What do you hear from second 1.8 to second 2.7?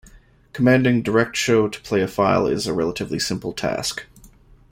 play a file is